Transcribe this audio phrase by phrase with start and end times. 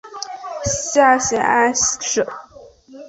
[0.65, 2.25] 下辖安省。